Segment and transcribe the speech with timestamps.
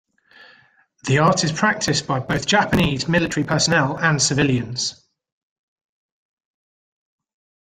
[1.03, 4.99] The art is practised by both Japanese military personnel and civilians.